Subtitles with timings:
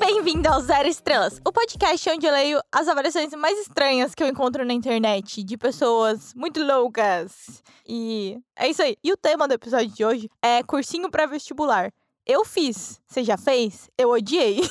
[0.00, 4.26] Bem-vindo ao Zero Estrelas, o podcast onde eu leio as avaliações mais estranhas que eu
[4.26, 7.62] encontro na internet de pessoas muito loucas.
[7.86, 8.96] E é isso aí.
[9.04, 11.92] E o tema do episódio de hoje é cursinho pré-vestibular.
[12.26, 13.00] Eu fiz.
[13.06, 13.88] Você já fez?
[13.96, 14.62] Eu odiei.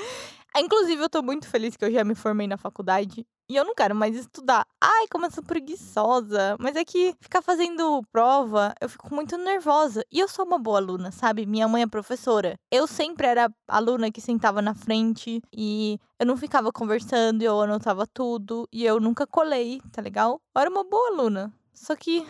[0.56, 3.74] Inclusive, eu tô muito feliz que eu já me formei na faculdade e eu não
[3.74, 4.66] quero mais estudar.
[4.80, 6.56] Ai, como eu sou preguiçosa.
[6.58, 10.04] Mas é que ficar fazendo prova, eu fico muito nervosa.
[10.12, 11.46] E eu sou uma boa aluna, sabe?
[11.46, 12.58] Minha mãe é professora.
[12.70, 18.06] Eu sempre era aluna que sentava na frente e eu não ficava conversando, eu anotava
[18.06, 20.40] tudo e eu nunca colei, tá legal?
[20.54, 21.52] Eu era uma boa aluna.
[21.72, 22.26] Só que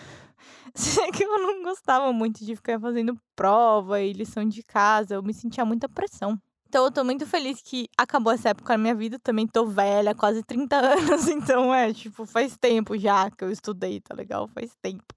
[1.14, 5.34] que eu não gostava muito de ficar fazendo prova e lição de casa, eu me
[5.34, 6.40] sentia muita pressão.
[6.68, 9.18] Então eu tô muito feliz que acabou essa época na minha vida.
[9.18, 11.26] Também tô velha, quase 30 anos.
[11.28, 14.46] Então é, tipo, faz tempo já que eu estudei, tá legal?
[14.48, 15.14] Faz tempo.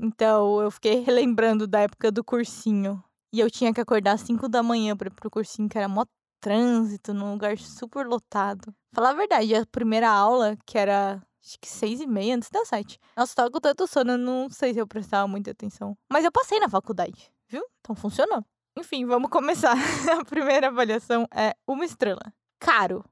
[0.00, 3.02] Então eu fiquei relembrando da época do cursinho.
[3.32, 5.88] E eu tinha que acordar às 5 da manhã pra ir pro cursinho, que era
[5.88, 6.04] mó
[6.40, 8.72] trânsito, num lugar super lotado.
[8.94, 12.64] Falar a verdade, a primeira aula, que era acho que seis e meia antes da
[12.64, 12.98] sete.
[13.16, 15.96] Nossa, tava com tanto sono, eu não sei se eu prestava muita atenção.
[16.10, 17.64] Mas eu passei na faculdade, viu?
[17.80, 18.44] Então funcionou.
[18.78, 19.74] Enfim, vamos começar.
[20.20, 22.32] A primeira avaliação é uma estrela.
[22.60, 23.04] Caro.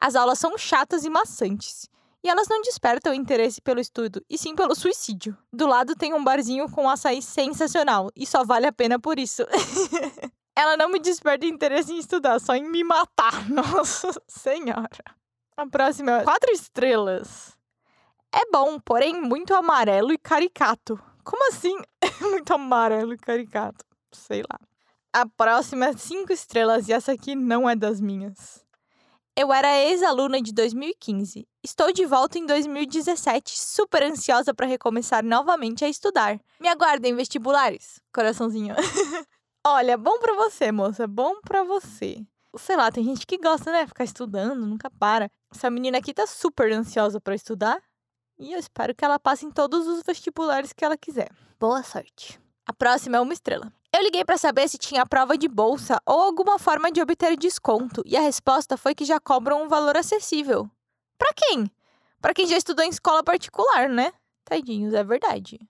[0.00, 1.88] As aulas são chatas e maçantes.
[2.24, 5.36] E elas não despertam interesse pelo estudo, e sim pelo suicídio.
[5.52, 9.42] Do lado tem um barzinho com açaí sensacional, e só vale a pena por isso.
[10.54, 13.48] Ela não me desperta interesse em estudar, só em me matar.
[13.50, 15.04] Nossa Senhora.
[15.56, 17.58] A próxima é quatro estrelas.
[18.32, 20.98] É bom, porém muito amarelo e caricato.
[21.24, 21.76] Como assim?
[22.20, 23.84] muito amarelo e caricato?
[24.12, 24.58] Sei lá.
[25.14, 28.64] A próxima é cinco estrelas e essa aqui não é das minhas.
[29.36, 31.46] Eu era ex-aluna de 2015.
[31.62, 36.40] Estou de volta em 2017, super ansiosa para recomeçar novamente a estudar.
[36.58, 38.00] Me aguardem vestibulares.
[38.10, 38.74] Coraçãozinho.
[39.66, 42.24] Olha, bom para você, moça, bom para você.
[42.56, 45.30] Sei lá, tem gente que gosta, né, ficar estudando, nunca para.
[45.54, 47.82] Essa menina aqui tá super ansiosa para estudar
[48.38, 51.30] e eu espero que ela passe em todos os vestibulares que ela quiser.
[51.60, 52.40] Boa sorte.
[52.64, 53.70] A próxima é uma estrela.
[53.94, 58.02] Eu liguei para saber se tinha prova de bolsa ou alguma forma de obter desconto,
[58.06, 60.66] e a resposta foi que já cobram um valor acessível.
[61.18, 61.70] Para quem?
[62.18, 64.10] Para quem já estudou em escola particular, né?
[64.46, 65.60] Tadinhos, é verdade.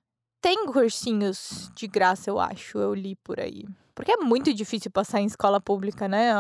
[0.41, 3.67] Tem cursinhos de graça, eu acho, eu li por aí.
[3.93, 6.33] Porque é muito difícil passar em escola pública, né?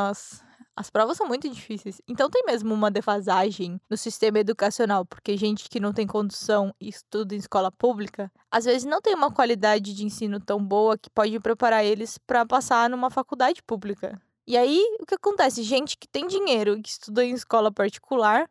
[0.77, 2.01] As provas são muito difíceis.
[2.09, 6.89] Então tem mesmo uma defasagem no sistema educacional, porque gente que não tem condução e
[6.89, 11.11] estuda em escola pública, às vezes não tem uma qualidade de ensino tão boa que
[11.11, 14.21] pode preparar eles para passar numa faculdade pública.
[14.47, 15.63] E aí, o que acontece?
[15.63, 18.49] Gente que tem dinheiro e que estuda em escola particular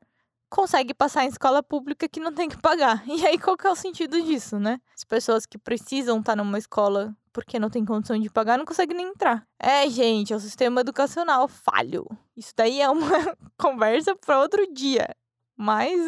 [0.52, 3.04] consegue passar em escola pública que não tem que pagar.
[3.10, 4.80] E aí, qual que é o sentido disso, né?
[4.94, 8.94] As pessoas que precisam estar numa escola porque não tem condição de pagar, não consegue
[8.94, 9.48] nem entrar.
[9.58, 12.06] É, gente, é o sistema educacional falho.
[12.36, 13.10] Isso daí é uma
[13.58, 15.08] conversa para outro dia.
[15.56, 16.00] Mas.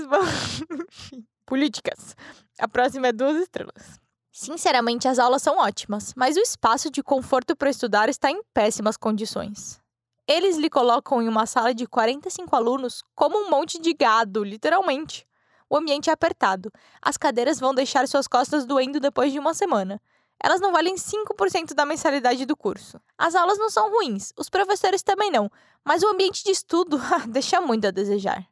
[1.45, 2.15] Políticas.
[2.59, 3.99] A próxima é duas estrelas.
[4.31, 8.97] Sinceramente, as aulas são ótimas, mas o espaço de conforto para estudar está em péssimas
[8.97, 9.82] condições.
[10.27, 15.27] Eles lhe colocam em uma sala de 45 alunos como um monte de gado, literalmente.
[15.69, 16.71] O ambiente é apertado.
[17.01, 20.01] As cadeiras vão deixar suas costas doendo depois de uma semana
[20.43, 22.99] elas não valem 5% da mensalidade do curso.
[23.17, 25.49] As aulas não são ruins, os professores também não,
[25.85, 28.45] mas o ambiente de estudo deixa muito a desejar.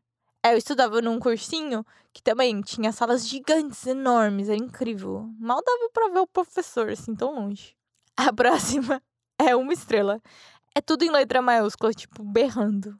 [0.44, 5.30] Eu estudava num cursinho que também tinha salas gigantes, enormes, era incrível.
[5.38, 7.76] Mal dava para ver o professor assim tão longe.
[8.16, 9.02] A próxima
[9.38, 10.22] é uma estrela.
[10.76, 13.00] É tudo em letra maiúscula, tipo berrando.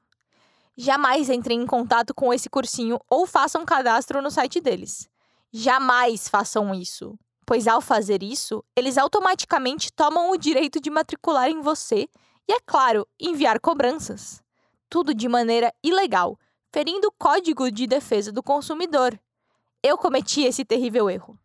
[0.78, 5.10] Jamais entrem em contato com esse cursinho ou façam cadastro no site deles.
[5.52, 7.18] Jamais façam isso
[7.52, 12.08] pois ao fazer isso, eles automaticamente tomam o direito de matricular em você
[12.48, 14.42] e, é claro, enviar cobranças.
[14.90, 16.40] Tudo de maneira ilegal,
[16.74, 19.20] ferindo o Código de Defesa do Consumidor.
[19.84, 21.38] Eu cometi esse terrível erro.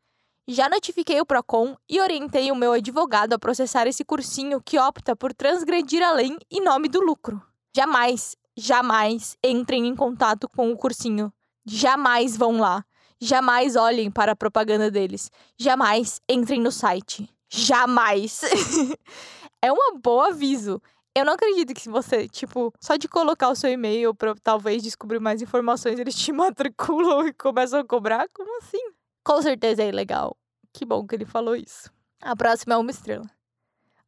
[0.48, 5.16] Já notifiquei o Procon e orientei o meu advogado a processar esse cursinho que opta
[5.16, 7.42] por transgredir a lei em nome do lucro.
[7.74, 11.32] Jamais, jamais entrem em contato com o cursinho.
[11.66, 12.84] Jamais vão lá.
[13.20, 15.32] Jamais olhem para a propaganda deles.
[15.58, 17.28] Jamais entrem no site.
[17.50, 18.42] Jamais.
[19.60, 20.80] é um bom aviso.
[21.12, 24.80] Eu não acredito que se você, tipo, só de colocar o seu e-mail para talvez
[24.80, 28.28] descobrir mais informações, eles te matriculam e começam a cobrar?
[28.32, 28.95] Como assim?
[29.26, 30.36] Com certeza é ilegal.
[30.72, 31.90] Que bom que ele falou isso.
[32.22, 33.28] A próxima é uma estrela.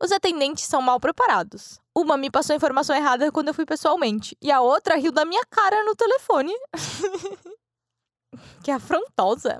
[0.01, 1.81] Os atendentes são mal preparados.
[1.93, 5.25] Uma me passou a informação errada quando eu fui pessoalmente, e a outra riu da
[5.25, 6.53] minha cara no telefone.
[8.63, 9.59] Que afrontosa.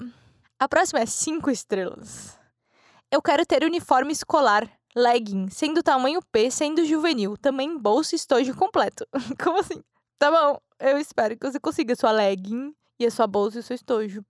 [0.61, 2.39] A próxima é cinco estrelas.
[3.11, 8.55] Eu quero ter uniforme escolar, legging, sendo tamanho P, sendo juvenil, também bolsa e estojo
[8.55, 9.07] completo.
[9.43, 9.83] Como assim?
[10.19, 13.63] Tá bom, eu espero que você consiga sua legging e a sua bolsa e o
[13.63, 14.23] seu estojo.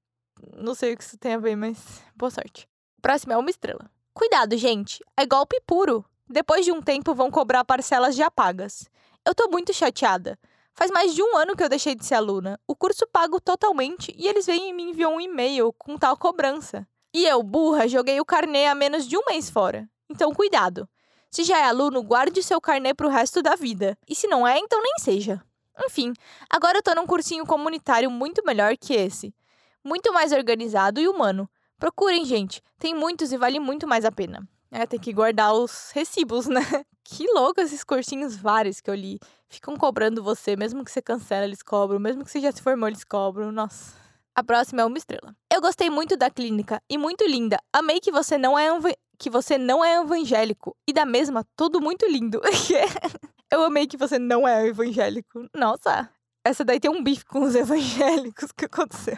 [0.57, 2.69] Não sei o que isso tem a ver, mas boa sorte.
[3.01, 3.91] Próxima é uma estrela.
[4.13, 6.05] Cuidado, gente, é golpe puro.
[6.29, 8.89] Depois de um tempo vão cobrar parcelas já pagas.
[9.25, 10.39] Eu tô muito chateada.
[10.75, 12.61] Faz mais de um ano que eu deixei de ser aluna.
[12.67, 16.87] O curso pago totalmente e eles vêm e me enviam um e-mail com tal cobrança.
[17.13, 19.89] E eu, burra, joguei o carnê há menos de um mês fora.
[20.09, 20.89] Então, cuidado.
[21.31, 23.99] Se já é aluno, guarde seu carnê pro resto da vida.
[24.09, 25.43] E se não é, então nem seja.
[25.85, 26.13] Enfim,
[26.51, 29.35] agora eu tô num cursinho comunitário muito melhor que esse.
[29.89, 31.49] Muito mais organizado e humano.
[31.79, 32.63] Procurem, gente.
[32.79, 34.47] Tem muitos e vale muito mais a pena.
[34.71, 36.61] É, tem que guardar os recibos, né?
[37.03, 39.19] Que louco esses cursinhos vários que eu li.
[39.49, 41.99] Ficam cobrando você, mesmo que você cancela, eles cobram.
[41.99, 43.51] Mesmo que você já se formou, eles cobram.
[43.51, 43.97] Nossa.
[44.35, 45.35] A próxima é uma estrela.
[45.51, 47.59] Eu gostei muito da clínica e muito linda.
[47.73, 48.69] Amei que você não é
[49.19, 50.77] que você não é evangélico.
[50.87, 52.43] E da mesma, tudo muito lindo.
[53.51, 55.49] eu amei que você não é evangélico.
[55.57, 56.11] Nossa,
[56.45, 59.17] essa daí tem um bife com os evangélicos que aconteceu.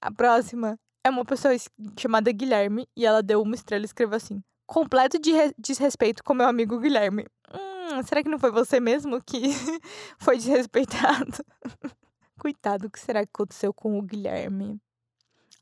[0.00, 1.54] A próxima é uma pessoa
[1.98, 6.46] chamada Guilherme e ela deu uma estrela e escreveu assim: completo de desrespeito com meu
[6.46, 7.26] amigo Guilherme.
[7.52, 9.40] Hum, será que não foi você mesmo que
[10.18, 11.44] foi desrespeitado?
[12.38, 14.80] Coitado, o que será que aconteceu com o Guilherme?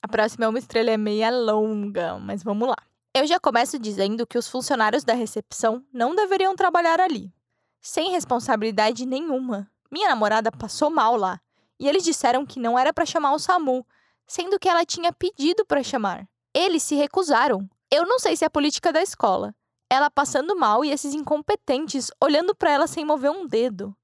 [0.03, 2.77] A próxima é uma estrela é meia longa, mas vamos lá.
[3.15, 7.33] Eu já começo dizendo que os funcionários da recepção não deveriam trabalhar ali.
[7.81, 9.71] Sem responsabilidade nenhuma.
[9.91, 11.41] Minha namorada passou mal lá.
[11.81, 13.87] E eles disseram que não era para chamar o SAMU,
[14.27, 16.27] sendo que ela tinha pedido para chamar.
[16.53, 17.69] Eles se recusaram.
[17.91, 19.55] Eu não sei se é a política da escola.
[19.89, 23.97] Ela passando mal e esses incompetentes olhando para ela sem mover um dedo.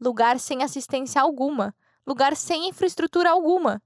[0.00, 1.74] Lugar sem assistência alguma.
[2.06, 3.82] Lugar sem infraestrutura alguma.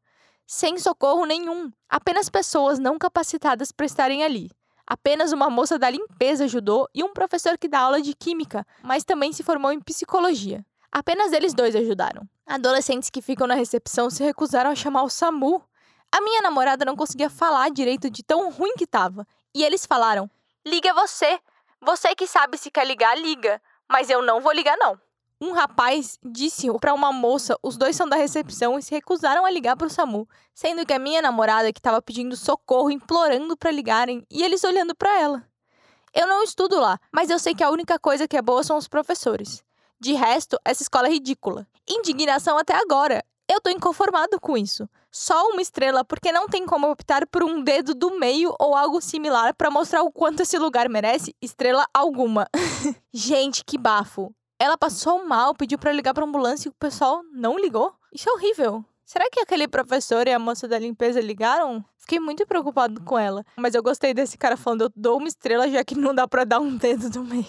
[0.46, 1.70] Sem socorro nenhum.
[1.88, 4.50] Apenas pessoas não capacitadas para estarem ali.
[4.86, 9.02] Apenas uma moça da limpeza ajudou e um professor que dá aula de química, mas
[9.02, 10.64] também se formou em psicologia.
[10.92, 12.28] Apenas eles dois ajudaram.
[12.46, 15.62] Adolescentes que ficam na recepção se recusaram a chamar o SAMU.
[16.14, 20.30] A minha namorada não conseguia falar direito de tão ruim que estava e eles falaram:
[20.64, 21.40] Liga você.
[21.80, 23.60] Você que sabe se quer ligar, liga.
[23.90, 24.96] Mas eu não vou ligar, não.
[25.40, 29.50] Um rapaz disse para uma moça, os dois são da recepção e se recusaram a
[29.50, 33.72] ligar para o SAMU, sendo que a minha namorada que estava pedindo socorro, implorando para
[33.72, 35.44] ligarem, e eles olhando para ela.
[36.14, 38.76] Eu não estudo lá, mas eu sei que a única coisa que é boa são
[38.76, 39.64] os professores.
[39.98, 41.66] De resto, essa escola é ridícula.
[41.88, 43.24] Indignação até agora.
[43.48, 44.88] Eu tô inconformado com isso.
[45.10, 49.00] Só uma estrela, porque não tem como optar por um dedo do meio ou algo
[49.00, 52.48] similar para mostrar o quanto esse lugar merece estrela alguma.
[53.12, 54.34] Gente, que bafo.
[54.58, 57.92] Ela passou mal, pediu para ligar pra ambulância e o pessoal não ligou?
[58.12, 58.84] Isso é horrível.
[59.04, 61.84] Será que aquele professor e a moça da limpeza ligaram?
[61.98, 63.44] Fiquei muito preocupado com ela.
[63.56, 66.44] Mas eu gostei desse cara falando, eu dou uma estrela já que não dá para
[66.44, 67.46] dar um dedo do meio.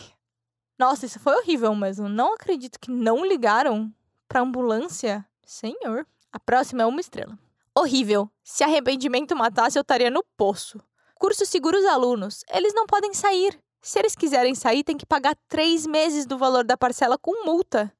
[0.77, 2.09] Nossa, isso foi horrível mesmo.
[2.09, 3.89] Não acredito que não ligaram
[4.27, 5.25] pra ambulância.
[5.45, 6.05] Senhor.
[6.31, 7.37] A próxima é uma estrela.
[7.77, 8.29] Horrível.
[8.43, 10.81] Se arrependimento matasse, eu estaria no poço.
[11.15, 12.43] Curso segura os alunos.
[12.51, 13.57] Eles não podem sair.
[13.81, 17.93] Se eles quiserem sair, tem que pagar três meses do valor da parcela com multa.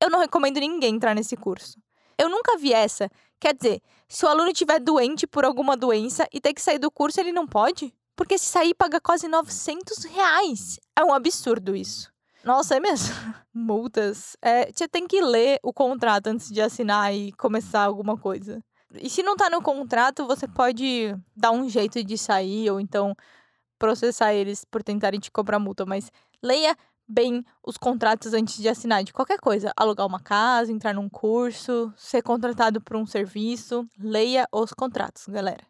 [0.00, 1.78] Eu não recomendo ninguém entrar nesse curso.
[2.18, 3.10] Eu nunca vi essa.
[3.40, 6.90] Quer dizer, se o aluno estiver doente por alguma doença e ter que sair do
[6.90, 7.94] curso, ele não pode?
[8.14, 10.78] Porque se sair, paga quase 900 reais.
[10.94, 12.12] É um absurdo isso.
[12.44, 13.14] Nossa, é mesmo?
[13.52, 14.36] Multas.
[14.40, 18.62] É, você tem que ler o contrato antes de assinar e começar alguma coisa.
[18.94, 23.14] E se não tá no contrato, você pode dar um jeito de sair ou então
[23.78, 25.84] processar eles por tentarem te cobrar multa.
[25.86, 26.10] Mas
[26.42, 29.72] leia bem os contratos antes de assinar de qualquer coisa.
[29.76, 33.86] Alugar uma casa, entrar num curso, ser contratado por um serviço.
[33.98, 35.64] Leia os contratos, galera.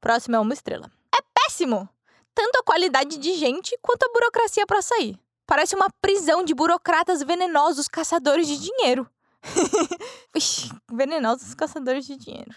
[0.00, 0.90] Próximo é uma estrela.
[1.14, 1.88] É péssimo!
[2.34, 5.18] Tanto a qualidade de gente quanto a burocracia para sair.
[5.48, 9.08] Parece uma prisão de burocratas venenosos caçadores de dinheiro.
[10.36, 12.54] Ixi, venenosos caçadores de dinheiro.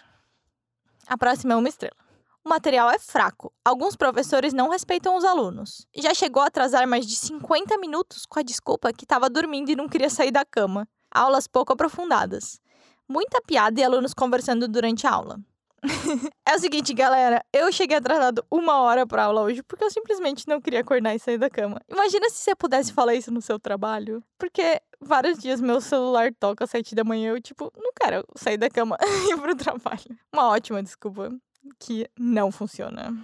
[1.08, 1.96] A próxima é uma estrela.
[2.44, 3.54] O material é fraco.
[3.64, 5.88] Alguns professores não respeitam os alunos.
[5.96, 9.76] Já chegou a atrasar mais de 50 minutos com a desculpa que estava dormindo e
[9.76, 10.86] não queria sair da cama.
[11.10, 12.60] Aulas pouco aprofundadas.
[13.08, 15.40] Muita piada e alunos conversando durante a aula.
[16.48, 17.44] é o seguinte, galera.
[17.52, 21.20] Eu cheguei atrasado uma hora pra aula hoje porque eu simplesmente não queria acordar e
[21.20, 21.82] sair da cama.
[21.90, 24.24] Imagina se você pudesse falar isso no seu trabalho.
[24.38, 27.32] Porque vários dias meu celular toca às sete da manhã.
[27.32, 30.18] Eu, tipo, não quero sair da cama e ir pro trabalho.
[30.32, 31.32] Uma ótima desculpa
[31.80, 33.16] que não funciona.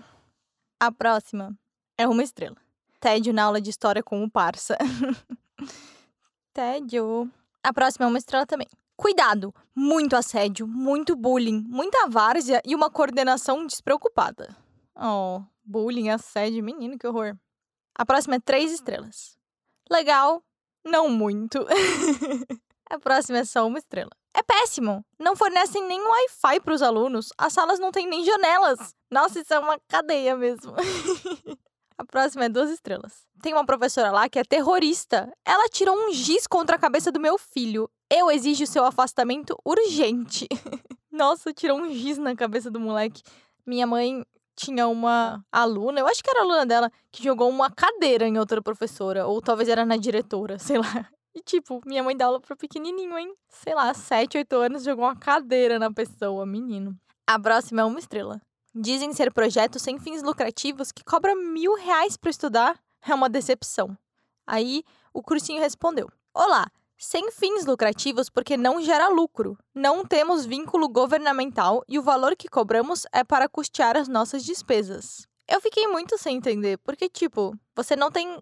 [0.80, 1.56] A próxima
[1.98, 2.58] é uma estrela.
[3.00, 4.78] Tédio na aula de história com o parça.
[6.54, 7.32] Tédio.
[7.64, 8.68] A próxima é uma estrela também.
[8.98, 14.58] Cuidado, muito assédio, muito bullying, muita várzea e uma coordenação despreocupada.
[14.96, 17.38] Oh, bullying, assédio, menino, que horror.
[17.96, 19.38] A próxima é três estrelas.
[19.90, 20.44] Legal,
[20.84, 21.64] não muito.
[22.90, 24.10] A próxima é só uma estrela.
[24.34, 25.06] É péssimo!
[25.20, 27.34] Não fornecem nem Wi-Fi para os alunos.
[27.38, 28.96] As salas não têm nem janelas.
[29.12, 30.74] Nossa, isso é uma cadeia mesmo.
[31.98, 33.28] a próxima é duas estrelas.
[33.42, 35.32] Tem uma professora lá que é terrorista.
[35.46, 37.90] Ela tirou um giz contra a cabeça do meu filho.
[38.10, 40.48] Eu exijo seu afastamento urgente.
[41.12, 43.22] Nossa, tirou um giz na cabeça do moleque.
[43.66, 48.28] Minha mãe tinha uma aluna, eu acho que era aluna dela, que jogou uma cadeira
[48.28, 49.28] em outra professora.
[49.28, 51.10] Ou talvez era na diretora, sei lá.
[51.36, 53.36] E, tipo, minha mãe dá aula pro pequenininho, hein?
[53.50, 56.98] Sei lá, 7, 8 anos, jogou uma cadeira na pessoa, menino.
[57.28, 58.42] A próxima é uma estrela.
[58.74, 62.80] Dizem ser projetos sem fins lucrativos que cobram mil reais para estudar.
[63.06, 63.98] É uma decepção.
[64.48, 64.84] Aí,
[65.14, 66.10] o cursinho respondeu.
[66.34, 66.68] Olá,
[66.98, 69.58] sem fins lucrativos porque não gera lucro.
[69.74, 75.28] Não temos vínculo governamental e o valor que cobramos é para custear as nossas despesas.
[75.48, 78.42] Eu fiquei muito sem entender, porque, tipo, você não tem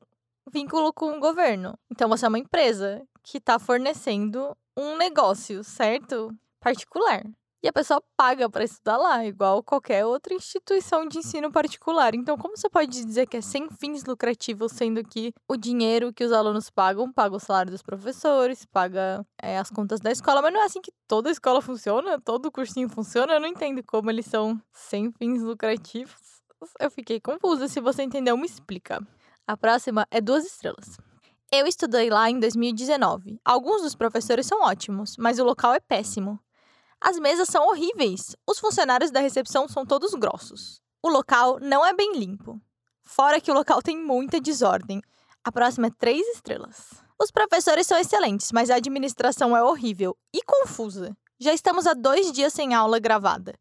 [0.52, 1.78] vínculo com o governo.
[1.92, 6.34] Então você é uma empresa que está fornecendo um negócio, certo?
[6.60, 7.24] Particular.
[7.66, 12.14] E a pessoa paga para estudar lá, igual qualquer outra instituição de ensino particular.
[12.14, 16.24] Então, como você pode dizer que é sem fins lucrativos, sendo que o dinheiro que
[16.24, 20.54] os alunos pagam, paga o salário dos professores, paga é, as contas da escola, mas
[20.54, 23.34] não é assim que toda escola funciona, todo cursinho funciona.
[23.34, 26.14] Eu não entendo como eles são sem fins lucrativos.
[26.80, 27.68] Eu fiquei confusa.
[27.68, 29.02] Se você entendeu, me explica.
[29.48, 31.00] A próxima é duas estrelas.
[31.52, 33.40] Eu estudei lá em 2019.
[33.44, 36.40] Alguns dos professores são ótimos, mas o local é péssimo.
[37.02, 38.36] As mesas são horríveis.
[38.48, 40.82] Os funcionários da recepção são todos grossos.
[41.04, 42.60] O local não é bem limpo.
[43.04, 45.02] Fora que o local tem muita desordem.
[45.44, 46.90] A próxima é três estrelas.
[47.22, 51.16] Os professores são excelentes, mas a administração é horrível e confusa.
[51.40, 53.54] Já estamos há dois dias sem aula gravada.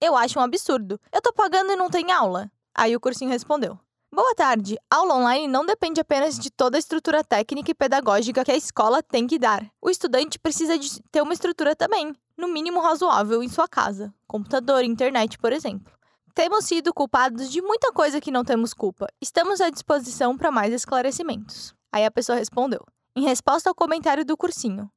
[0.00, 1.00] Eu acho um absurdo.
[1.12, 2.50] Eu tô pagando e não tem aula.
[2.74, 3.78] Aí o cursinho respondeu:
[4.14, 4.76] Boa tarde.
[4.90, 9.02] Aula online não depende apenas de toda a estrutura técnica e pedagógica que a escola
[9.02, 9.66] tem que dar.
[9.80, 14.12] O estudante precisa de ter uma estrutura também, no mínimo razoável, em sua casa.
[14.26, 15.92] Computador, internet, por exemplo.
[16.34, 19.06] Temos sido culpados de muita coisa que não temos culpa.
[19.20, 21.74] Estamos à disposição para mais esclarecimentos.
[21.92, 22.80] Aí a pessoa respondeu,
[23.14, 24.90] em resposta ao comentário do cursinho: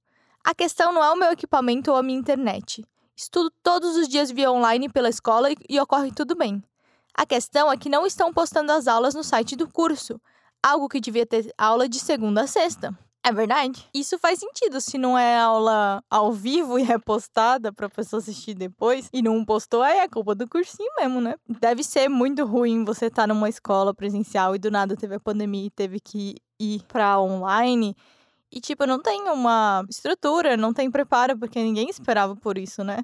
[0.43, 2.85] A questão não é o meu equipamento ou a minha internet.
[3.17, 6.63] Estudo todos os dias via online pela escola e ocorre tudo bem.
[7.13, 10.19] A questão é que não estão postando as aulas no site do curso,
[10.61, 12.97] algo que devia ter aula de segunda a sexta.
[13.27, 13.89] É verdade.
[13.91, 14.79] Isso faz sentido.
[14.79, 19.43] Se não é aula ao vivo e é postada pra pessoa assistir depois e não
[19.43, 21.33] postou, aí é culpa do cursinho mesmo, né?
[21.59, 25.19] Deve ser muito ruim você estar tá numa escola presencial e do nada teve a
[25.19, 27.95] pandemia e teve que ir pra online.
[28.51, 32.99] E, tipo, não tem uma estrutura, não tem preparo, porque ninguém esperava por isso, né?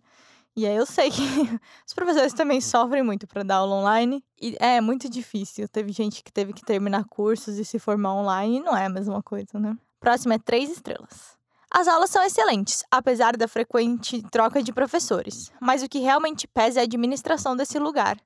[0.55, 1.21] E aí eu sei que
[1.87, 5.67] os professores também sofrem muito para dar aula online e é muito difícil.
[5.67, 8.89] Teve gente que teve que terminar cursos e se formar online e não é a
[8.89, 9.75] mesma coisa, né?
[10.01, 11.37] Próximo é três estrelas.
[11.69, 16.79] As aulas são excelentes, apesar da frequente troca de professores, mas o que realmente pesa
[16.79, 18.17] é a administração desse lugar.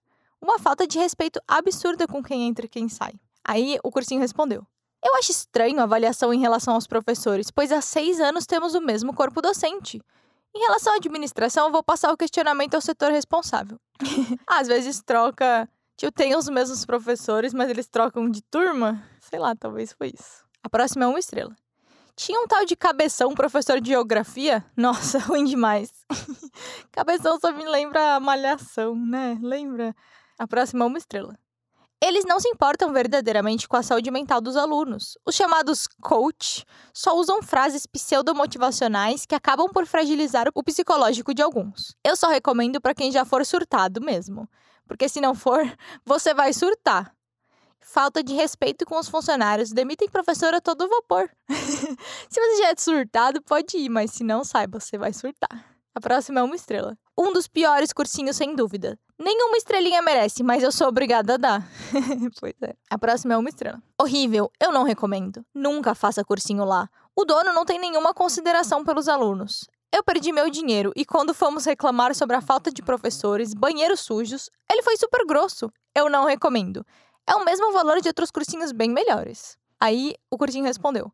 [0.42, 3.14] Uma falta de respeito absurda com quem entra e quem sai.
[3.44, 4.66] Aí o cursinho respondeu:
[5.04, 8.80] Eu acho estranho a avaliação em relação aos professores, pois há seis anos temos o
[8.80, 10.02] mesmo corpo docente.
[10.56, 13.78] Em relação à administração, eu vou passar o questionamento ao setor responsável.
[14.48, 15.68] Às vezes troca.
[15.98, 19.04] Tipo, tem os mesmos professores, mas eles trocam de turma.
[19.20, 20.46] Sei lá, talvez foi isso.
[20.64, 21.54] A próxima é uma estrela.
[22.16, 24.64] Tinha um tal de Cabeção, professor de geografia.
[24.76, 25.92] Nossa, ruim demais.
[26.92, 29.38] Cabeção só me lembra a malhação, né?
[29.42, 29.94] Lembra?
[30.40, 31.38] A próxima é uma estrela.
[32.02, 35.18] Eles não se importam verdadeiramente com a saúde mental dos alunos.
[35.26, 41.96] Os chamados coach só usam frases pseudomotivacionais que acabam por fragilizar o psicológico de alguns.
[42.04, 44.48] Eu só recomendo para quem já for surtado mesmo,
[44.88, 45.62] porque se não for,
[46.06, 47.15] você vai surtar.
[47.88, 51.30] Falta de respeito com os funcionários, demitem professor a todo vapor.
[51.48, 55.78] se você já é surtado, pode ir, mas se não, saiba, você vai surtar.
[55.94, 56.98] A próxima é uma estrela.
[57.16, 59.00] Um dos piores cursinhos, sem dúvida.
[59.20, 61.70] Nenhuma estrelinha merece, mas eu sou obrigada a dar.
[62.40, 62.76] pois é.
[62.90, 63.82] A próxima é uma estrela.
[64.02, 65.46] Horrível, eu não recomendo.
[65.54, 66.90] Nunca faça cursinho lá.
[67.16, 69.70] O dono não tem nenhuma consideração pelos alunos.
[69.96, 74.50] Eu perdi meu dinheiro e quando fomos reclamar sobre a falta de professores, banheiros sujos,
[74.70, 75.72] ele foi super grosso.
[75.96, 76.86] Eu não recomendo.
[77.28, 79.58] É o mesmo valor de outros cursinhos bem melhores.
[79.80, 81.12] Aí o cursinho respondeu: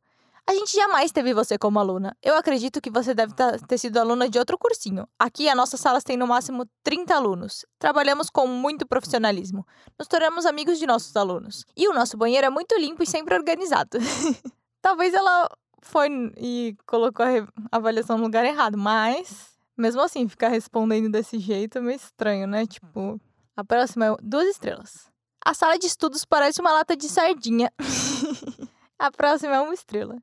[0.48, 2.16] a gente jamais teve você como aluna.
[2.22, 3.34] Eu acredito que você deve
[3.68, 5.08] ter sido aluna de outro cursinho.
[5.18, 7.66] Aqui, as nossas salas têm no máximo 30 alunos.
[7.78, 9.66] Trabalhamos com muito profissionalismo.
[9.98, 11.64] Nos tornamos amigos de nossos alunos.
[11.78, 13.98] E o nosso banheiro é muito limpo e sempre organizado.
[14.82, 15.48] Talvez ela
[15.82, 21.78] foi e colocou a avaliação no lugar errado, mas mesmo assim, ficar respondendo desse jeito
[21.78, 22.66] é meio estranho, né?
[22.66, 23.22] Tipo,
[23.56, 25.11] a próxima é duas estrelas.
[25.44, 27.74] A sala de estudos parece uma lata de sardinha.
[29.00, 30.18] a próxima é uma estrela.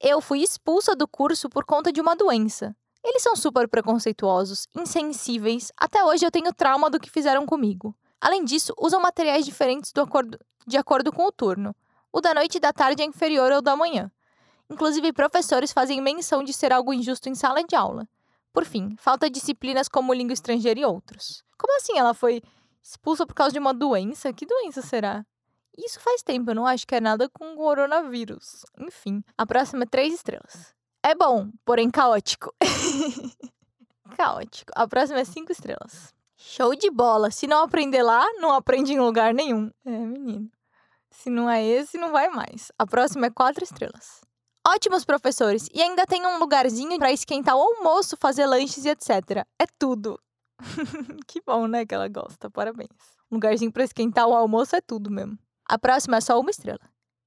[0.00, 2.74] Eu fui expulsa do curso por conta de uma doença.
[3.04, 5.70] Eles são super preconceituosos, insensíveis.
[5.76, 7.94] Até hoje eu tenho trauma do que fizeram comigo.
[8.18, 11.76] Além disso, usam materiais diferentes acordo, de acordo com o turno.
[12.10, 14.10] O da noite e da tarde é inferior ao da manhã.
[14.70, 18.08] Inclusive, professores fazem menção de ser algo injusto em sala de aula.
[18.50, 21.44] Por fim, falta disciplinas como língua estrangeira e outros.
[21.58, 22.40] Como assim ela foi
[22.84, 24.32] expulsa por causa de uma doença?
[24.32, 25.24] Que doença será?
[25.76, 28.64] Isso faz tempo, eu não acho que é nada com coronavírus.
[28.78, 30.74] Enfim, a próxima é três estrelas.
[31.02, 32.54] É bom, porém caótico.
[34.16, 34.72] caótico.
[34.76, 36.14] A próxima é cinco estrelas.
[36.36, 37.30] Show de bola.
[37.30, 39.70] Se não aprender lá, não aprende em lugar nenhum.
[39.84, 40.50] É, menino.
[41.10, 42.70] Se não é esse, não vai mais.
[42.78, 44.20] A próxima é quatro estrelas.
[44.66, 45.68] Ótimos professores.
[45.72, 49.44] E ainda tem um lugarzinho para esquentar o almoço, fazer lanches e etc.
[49.58, 50.18] É tudo.
[51.26, 52.50] que bom, né, que ela gosta.
[52.50, 52.90] Parabéns.
[53.30, 55.38] Um lugarzinho para esquentar o almoço é tudo mesmo.
[55.68, 56.80] A próxima é só uma estrela.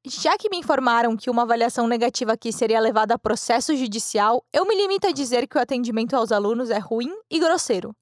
[0.05, 4.65] Já que me informaram que uma avaliação negativa aqui seria levada a processo judicial, eu
[4.65, 7.93] me limito a dizer que o atendimento aos alunos é ruim e grosseiro.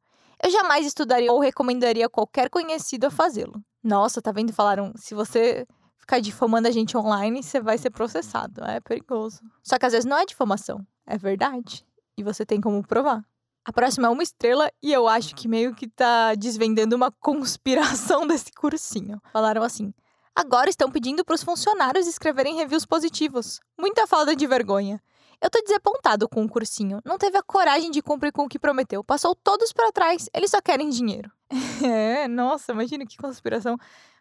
[0.43, 3.59] Eu jamais estudaria ou recomendaria qualquer conhecido a fazê-lo.
[3.83, 4.53] Nossa, tá vendo?
[4.53, 5.65] Falaram, se você
[5.97, 8.63] ficar difamando a gente online, você vai ser processado.
[8.63, 9.41] É perigoso.
[9.63, 11.83] Só que às vezes não é difamação, é verdade.
[12.17, 13.23] E você tem como provar.
[13.65, 18.27] A próxima é uma estrela e eu acho que meio que tá desvendando uma conspiração
[18.27, 19.19] desse cursinho.
[19.33, 19.91] Falaram assim:
[20.35, 23.59] agora estão pedindo para os funcionários escreverem reviews positivos.
[23.75, 25.01] Muita falta de vergonha.
[25.41, 27.01] Eu tô desapontado com o cursinho.
[27.03, 29.03] Não teve a coragem de cumprir com o que prometeu.
[29.03, 30.29] Passou todos para trás.
[30.33, 31.31] Eles só querem dinheiro.
[31.83, 33.77] é, nossa, imagina que conspiração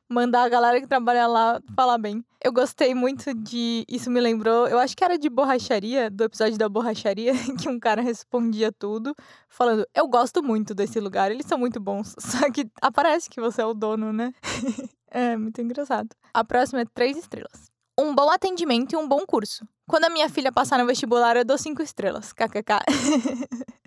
[0.08, 2.24] mandar a galera que trabalha lá falar bem.
[2.42, 3.84] Eu gostei muito de.
[3.88, 4.68] Isso me lembrou.
[4.68, 9.14] Eu acho que era de borracharia, do episódio da borracharia, que um cara respondia tudo,
[9.48, 12.14] falando: Eu gosto muito desse lugar, eles são muito bons.
[12.20, 14.32] Só que aparece que você é o dono, né?
[15.10, 16.08] é muito engraçado.
[16.32, 17.72] A próxima é três estrelas.
[17.98, 19.66] Um bom atendimento e um bom curso.
[19.88, 22.32] Quando a minha filha passar no vestibular, eu dou cinco estrelas.
[22.32, 22.80] KKK.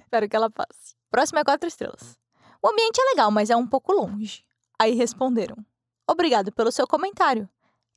[0.01, 0.95] Espero que ela passe.
[1.11, 2.17] Próxima é quatro estrelas.
[2.63, 4.43] O ambiente é legal, mas é um pouco longe.
[4.79, 5.57] Aí responderam:
[6.09, 7.49] Obrigado pelo seu comentário.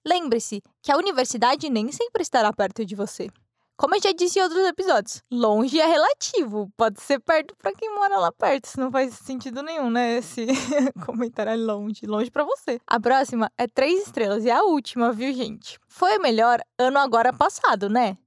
[0.05, 3.29] Lembre-se que a universidade nem sempre estará perto de você.
[3.77, 6.71] Como eu já disse em outros episódios, longe é relativo.
[6.77, 8.67] Pode ser perto para quem mora lá perto.
[8.67, 10.19] Isso não faz sentido nenhum, né?
[10.19, 10.47] Esse
[11.07, 12.05] comentário é longe.
[12.05, 12.79] Longe para você.
[12.87, 15.79] A próxima é três estrelas e é a última, viu, gente?
[15.89, 18.19] Foi o melhor ano agora passado, né?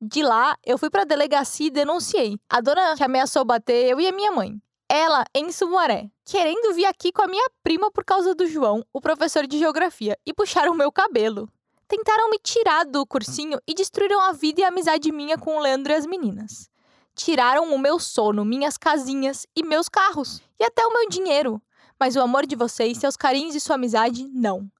[0.00, 2.38] De lá, eu fui pra delegacia e denunciei.
[2.48, 4.58] A dona que ameaçou bater eu e a minha mãe.
[4.96, 9.00] Ela em Sumaré, querendo vir aqui com a minha prima por causa do João, o
[9.00, 11.50] professor de geografia, e puxaram o meu cabelo.
[11.88, 15.60] Tentaram me tirar do cursinho e destruíram a vida e a amizade minha com o
[15.60, 16.70] Leandro e as meninas.
[17.12, 21.60] Tiraram o meu sono, minhas casinhas e meus carros, e até o meu dinheiro.
[21.98, 24.70] Mas o amor de vocês, seus carinhos e sua amizade, não.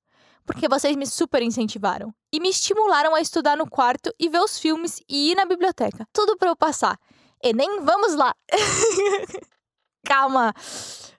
[0.46, 4.60] Porque vocês me super incentivaram e me estimularam a estudar no quarto e ver os
[4.60, 6.06] filmes e ir na biblioteca.
[6.12, 6.96] Tudo para eu passar.
[7.42, 8.32] Enem, vamos lá!
[10.04, 10.54] calma.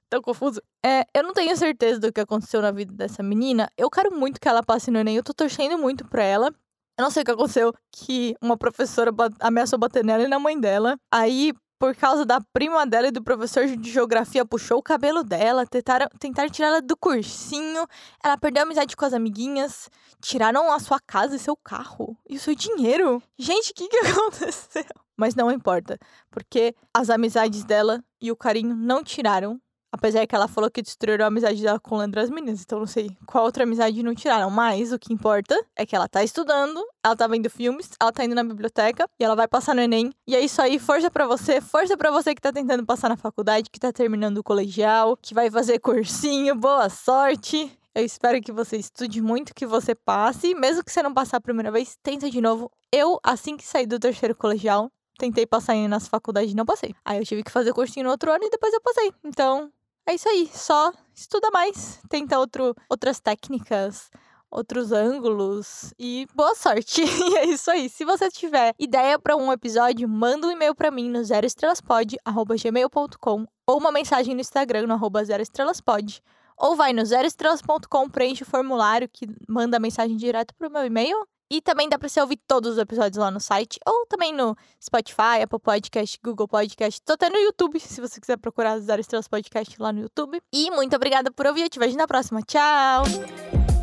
[0.09, 0.61] Tão confuso.
[0.85, 3.69] É, eu não tenho certeza do que aconteceu na vida dessa menina.
[3.77, 5.15] Eu quero muito que ela passe no Enem.
[5.15, 6.53] Eu tô torcendo muito pra ela.
[6.97, 10.57] Eu não sei o que aconteceu, que uma professora ameaçou bater nela e na mãe
[10.57, 10.95] dela.
[11.11, 15.65] Aí, por causa da prima dela e do professor de geografia, puxou o cabelo dela,
[15.65, 17.85] tentaram, tentaram tirar ela do cursinho.
[18.23, 19.89] Ela perdeu a amizade com as amiguinhas,
[20.21, 23.21] tiraram a sua casa e seu carro e o seu dinheiro.
[23.37, 24.85] Gente, o que, que aconteceu?
[25.17, 25.97] Mas não importa,
[26.29, 29.59] porque as amizades dela e o carinho não tiraram.
[29.91, 32.79] Apesar que ela falou que destruíram a amizade dela com o Leandro as meninas, então
[32.79, 34.49] não sei qual outra amizade não tiraram.
[34.49, 38.25] Mas o que importa é que ela tá estudando, ela tá vendo filmes, ela tá
[38.25, 40.11] indo na biblioteca e ela vai passar no Enem.
[40.27, 43.15] E é isso aí, força para você, força para você que tá tentando passar na
[43.15, 47.71] faculdade, que tá terminando o colegial, que vai fazer cursinho, boa sorte.
[47.95, 50.53] Eu espero que você estude muito, que você passe.
[50.53, 52.69] Mesmo que você não passar a primeira vez, tenta de novo.
[52.91, 56.95] Eu, assim que saí do terceiro colegial, tentei passar nas faculdades e não passei.
[57.03, 59.11] Aí eu tive que fazer cursinho no outro ano e depois eu passei.
[59.23, 59.71] Então,
[60.07, 60.47] é isso aí.
[60.53, 64.11] Só estuda mais, tenta outro, outras técnicas,
[64.51, 67.01] outros ângulos e boa sorte.
[67.03, 67.89] e é isso aí.
[67.89, 73.77] Se você tiver ideia para um episódio, manda um e-mail para mim no zeroestrelaspod@gmail.com ou
[73.77, 76.21] uma mensagem no Instagram no arroba zeroestrelaspod.
[76.57, 81.27] Ou vai no zeroestrelas.com, preenche o formulário que manda a mensagem direto pro meu e-mail
[81.49, 84.55] e também dá pra você ouvir todos os episódios lá no site, ou também no
[84.81, 89.27] Spotify, Apple Podcast, Google Podcast, tô até no YouTube, se você quiser procurar Zero Estrelas
[89.27, 90.41] Podcast lá no YouTube.
[90.53, 92.41] E muito obrigada por ouvir, eu te vejo na próxima.
[92.41, 93.74] Tchau!